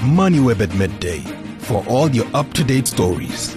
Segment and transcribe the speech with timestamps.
[0.00, 1.20] MoneyWeb at midday
[1.58, 3.54] for all your up to date stories.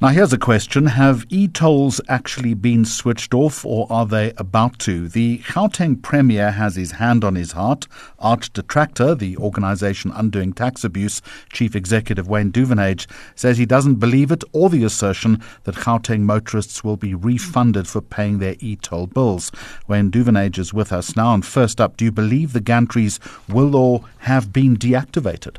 [0.00, 4.78] Now, here's a question Have e tolls actually been switched off or are they about
[4.80, 5.08] to?
[5.08, 7.88] The Gauteng Premier has his hand on his heart.
[8.20, 11.20] Arch Detractor, the organization undoing tax abuse,
[11.52, 16.84] Chief Executive Wayne Duvenage, says he doesn't believe it or the assertion that Gauteng motorists
[16.84, 19.50] will be refunded for paying their e toll bills.
[19.88, 21.34] Wayne Duvenage is with us now.
[21.34, 23.18] And first up, do you believe the gantries
[23.48, 25.56] will or have been deactivated?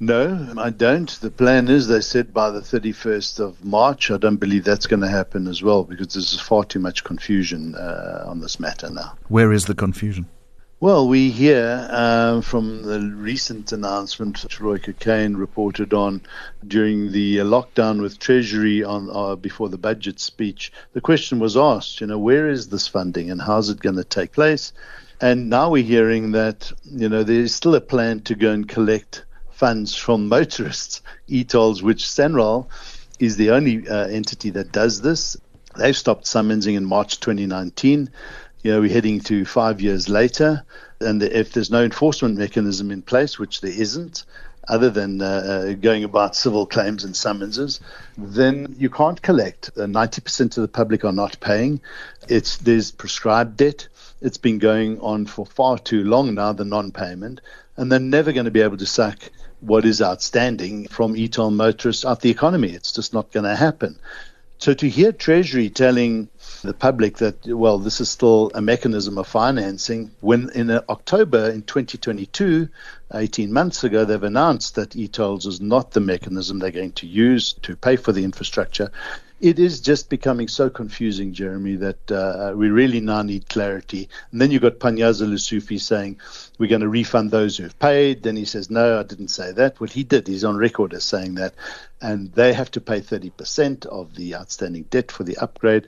[0.00, 1.10] No, I don't.
[1.20, 4.12] The plan is, they said, by the 31st of March.
[4.12, 7.74] I don't believe that's going to happen as well because there's far too much confusion
[7.74, 9.14] uh, on this matter now.
[9.26, 10.26] Where is the confusion?
[10.80, 16.22] Well, we hear uh, from the recent announcement which Roy Cokayne reported on
[16.68, 20.70] during the lockdown with Treasury on uh, before the budget speech.
[20.92, 24.04] The question was asked, you know, where is this funding and how's it going to
[24.04, 24.72] take place?
[25.20, 29.24] And now we're hearing that, you know, there's still a plan to go and collect
[29.58, 32.68] funds from motorists, e-tolls, which SANRAL
[33.18, 35.36] is the only uh, entity that does this.
[35.76, 38.08] They've stopped summonsing in March 2019.
[38.62, 40.62] You know, we're heading to five years later,
[41.00, 44.24] and if there's no enforcement mechanism in place, which there isn't,
[44.68, 47.80] other than uh, uh going about civil claims and summonses,
[48.16, 49.70] then you can't collect.
[49.76, 51.80] Uh, 90% of the public are not paying.
[52.28, 53.88] It's there's prescribed debt.
[54.20, 57.40] It's been going on for far too long now, the non-payment,
[57.78, 62.04] and they're never going to be able to suck what is outstanding from e-toll motorists
[62.04, 62.70] out the economy.
[62.70, 63.98] It's just not going to happen.
[64.58, 66.28] So to hear Treasury telling
[66.62, 71.48] the public that, well, this is still a mechanism of financing, when in uh, October
[71.50, 72.68] in 2022,
[73.14, 77.52] 18 months ago, they've announced that e-tolls is not the mechanism they're going to use
[77.62, 78.90] to pay for the infrastructure
[79.40, 84.08] it is just becoming so confusing, Jeremy, that uh, we really now need clarity.
[84.32, 86.18] And then you've got Panyaza Lesufi saying,
[86.58, 88.24] we're going to refund those who've paid.
[88.24, 89.78] Then he says, no, I didn't say that.
[89.78, 90.26] Well, he did.
[90.26, 91.54] He's on record as saying that.
[92.00, 95.86] And they have to pay 30% of the outstanding debt for the upgrade.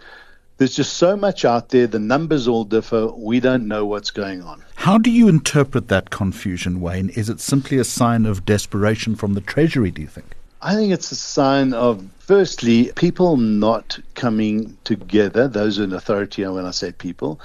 [0.58, 1.86] There's just so much out there.
[1.86, 3.08] The numbers all differ.
[3.08, 4.62] We don't know what's going on.
[4.76, 7.08] How do you interpret that confusion, Wayne?
[7.10, 10.36] Is it simply a sign of desperation from the Treasury, do you think?
[10.62, 16.54] I think it's a sign of, firstly, people not coming together, those in authority, and
[16.54, 17.40] when I say people,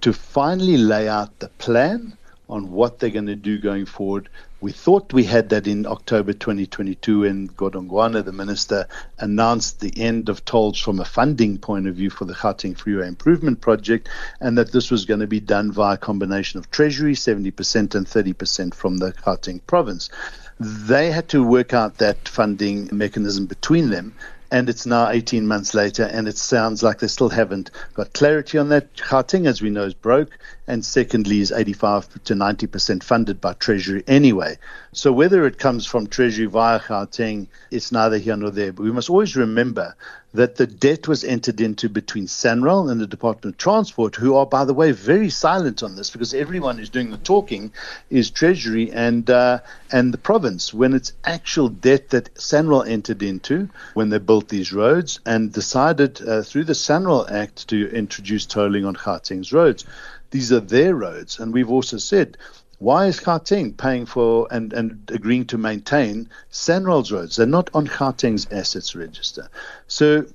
[0.00, 2.18] to finally lay out the plan
[2.48, 4.28] on what they're going to do going forward.
[4.60, 8.88] We thought we had that in October 2022 when Godongwana, the minister,
[9.20, 13.06] announced the end of tolls from a funding point of view for the Gauteng Freeway
[13.06, 14.08] Improvement Project,
[14.40, 18.06] and that this was going to be done via a combination of Treasury, 70% and
[18.06, 20.10] 30% from the Gauteng province.
[20.58, 24.14] They had to work out that funding mechanism between them
[24.50, 28.58] and it's now 18 months later, and it sounds like they still haven't got clarity
[28.58, 28.94] on that.
[28.94, 33.54] Gauteng, as we know, is broke, and secondly, is 85 to 90 percent funded by
[33.54, 34.58] Treasury anyway.
[34.92, 38.72] So whether it comes from Treasury via Gauteng, it's neither here nor there.
[38.72, 39.96] But we must always remember
[40.36, 44.46] that the debt was entered into between SANRAL and the Department of Transport, who are,
[44.46, 47.72] by the way, very silent on this because everyone who's doing the talking
[48.10, 49.60] is Treasury and uh,
[49.90, 50.72] and the province.
[50.72, 56.20] When it's actual debt that SANRAL entered into when they built these roads and decided
[56.20, 59.84] uh, through the SANRAL Act to introduce tolling on Gauteng's roads.
[60.30, 62.36] These are their roads, and we've also said
[62.78, 67.36] why is Gauteng paying for and, and agreeing to maintain SANRAL's roads?
[67.36, 69.48] They're not on Gauteng's assets register.
[69.88, 70.26] So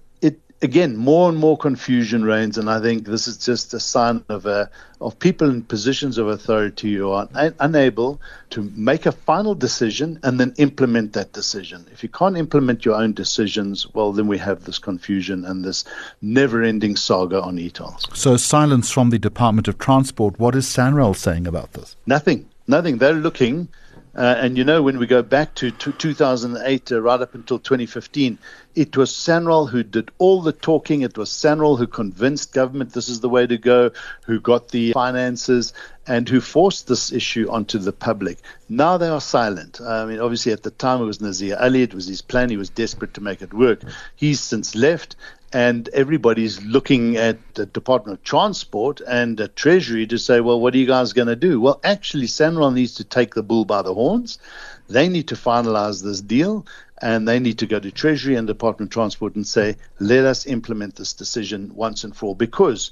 [0.62, 4.46] again, more and more confusion reigns, and I think this is just a sign of
[4.46, 9.56] a, of people in positions of authority who are un- unable to make a final
[9.56, 11.86] decision and then implement that decision.
[11.92, 15.84] If you can't implement your own decisions, well, then we have this confusion and this
[16.22, 18.08] never-ending saga on e-tolls.
[18.14, 20.40] So, silence from the Department of Transport.
[20.40, 21.96] What is SANRAL saying about this?
[22.06, 22.48] Nothing.
[22.68, 23.00] Nothing.
[23.00, 23.68] They're looking
[24.14, 28.38] uh, and you know, when we go back to, 2008, uh, right up until 2015,
[28.76, 31.02] it was SANRAL who did all the talking.
[31.02, 33.92] It was SANRAL who convinced government this is the way to go,
[34.26, 35.74] who got the finances,
[36.06, 38.40] and who forced this issue onto the public.
[38.68, 39.80] Now they are silent.
[39.80, 42.50] I mean, obviously, at the time it was Nazir Ali, it was his plan.
[42.50, 43.82] He was desperate to make it work.
[44.16, 45.16] He's since left,
[45.54, 50.74] and everybody's looking at the Department of Transport and the Treasury to say, well, what
[50.74, 51.60] are you guys going to do?
[51.60, 54.40] Well, actually, SANRAL needs to take the bull by the horns.
[54.88, 56.66] They need to finalize this deal
[57.02, 60.46] and they need to go to Treasury and Department of Transport and say, let us
[60.46, 62.92] implement this decision once and for all because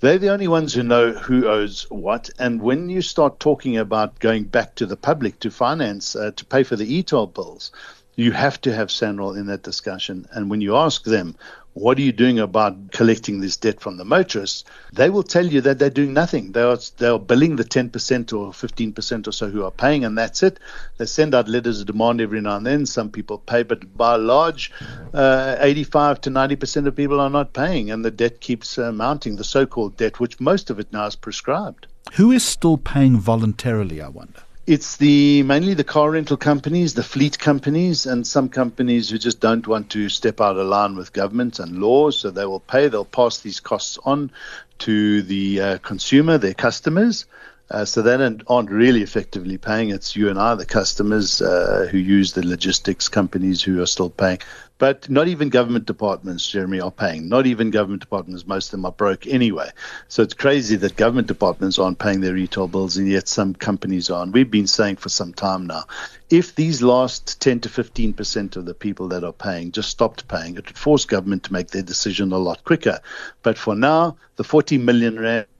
[0.00, 2.28] they're the only ones who know who owes what.
[2.38, 6.44] And when you start talking about going back to the public to finance, uh, to
[6.44, 7.70] pay for the e-toll bills,
[8.16, 10.26] you have to have SANRAL in that discussion.
[10.32, 11.36] And when you ask them,
[11.76, 14.64] what are you doing about collecting this debt from the motorists?
[14.94, 16.52] They will tell you that they're doing nothing.
[16.52, 17.92] They are, they are billing the 10%
[18.32, 20.58] or 15% or so who are paying, and that's it.
[20.96, 22.86] They send out letters of demand every now and then.
[22.86, 24.72] Some people pay, but by large,
[25.12, 29.36] uh, 85 to 90% of people are not paying, and the debt keeps uh, mounting,
[29.36, 31.88] the so called debt, which most of it now is prescribed.
[32.14, 34.45] Who is still paying voluntarily, I wonder?
[34.66, 39.38] It's the mainly the car rental companies, the fleet companies, and some companies who just
[39.38, 42.18] don't want to step out of line with government and laws.
[42.18, 42.88] So they will pay.
[42.88, 44.32] They'll pass these costs on
[44.78, 47.26] to the uh, consumer, their customers.
[47.70, 48.14] Uh, so they
[48.48, 49.90] aren't really effectively paying.
[49.90, 54.10] It's you and I, the customers, uh, who use the logistics companies who are still
[54.10, 54.38] paying.
[54.78, 57.28] But not even government departments, Jeremy, are paying.
[57.28, 58.46] Not even government departments.
[58.46, 59.70] Most of them are broke anyway.
[60.08, 64.10] So it's crazy that government departments aren't paying their e-toll bills, and yet some companies
[64.10, 64.22] are.
[64.22, 65.84] And we've been saying for some time now,
[66.28, 70.28] if these last 10 to 15 percent of the people that are paying just stopped
[70.28, 73.00] paying, it would force government to make their decision a lot quicker.
[73.42, 75.55] But for now, the 40 million rand and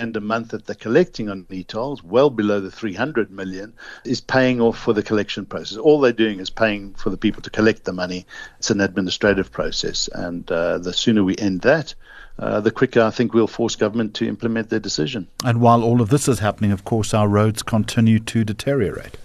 [0.00, 3.72] a month that they're collecting on e-tolls, well below the 300 million,
[4.04, 5.76] is paying off for the collection process.
[5.76, 8.26] All they're doing is paying for the people to collect the money.
[8.58, 11.94] It's an administrative process, and uh, the sooner we end that,
[12.38, 15.26] uh, the quicker I think we'll force government to implement their decision.
[15.44, 19.16] And while all of this is happening, of course, our roads continue to deteriorate.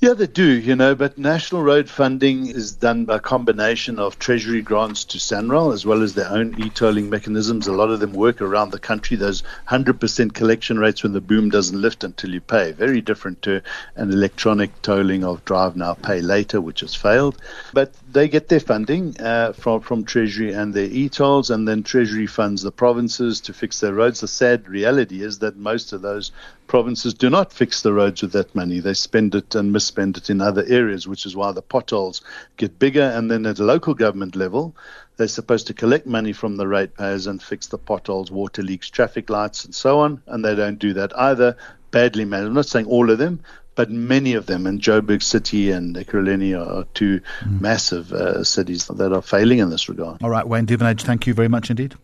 [0.00, 4.62] Yeah, they do, you know, but national road funding is done by combination of treasury
[4.62, 7.66] grants to SANRAL as well as their own e-tolling mechanisms.
[7.66, 9.16] A lot of them work around the country.
[9.16, 12.70] Those 100% collection rates when the boom doesn't lift until you pay.
[12.70, 13.60] Very different to
[13.96, 17.36] an electronic tolling of drive now, pay later, which has failed.
[17.72, 22.28] But they get their funding uh, from, from treasury and their e-tolls, and then treasury
[22.28, 24.20] funds the provinces to fix their roads.
[24.20, 26.30] The sad reality is that most of those
[26.68, 28.78] provinces do not fix the roads with that money.
[28.78, 32.22] They spend it and misspend it in other areas, which is why the potholes
[32.56, 33.02] get bigger.
[33.02, 34.76] And then at a local government level,
[35.16, 39.30] they're supposed to collect money from the ratepayers and fix the potholes, water leaks, traffic
[39.30, 40.22] lights, and so on.
[40.26, 41.56] And they don't do that either.
[41.90, 42.48] Badly managed.
[42.48, 43.40] I'm not saying all of them,
[43.74, 47.60] but many of them in Joburg City and Ekurhuleni are two mm.
[47.60, 50.22] massive uh, cities that are failing in this regard.
[50.22, 51.94] All right, Wayne Duvenage, thank you very much indeed.